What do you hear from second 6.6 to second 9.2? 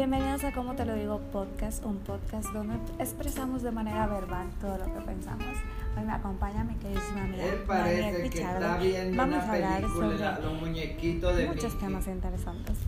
mi queridísima amiga Él parece que está viendo